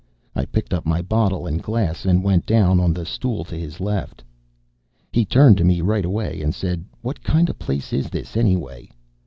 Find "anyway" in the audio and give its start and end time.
8.35-8.89